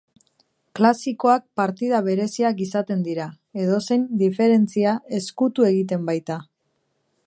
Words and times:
Klasikoak 0.77 1.45
partida 1.61 1.99
bereziak 2.07 2.65
izaten 2.67 3.05
dira, 3.09 3.29
edozein 3.67 4.09
diferentzia 4.25 4.99
estutu 5.23 5.71
egiten 5.73 6.09
baita. 6.13 6.45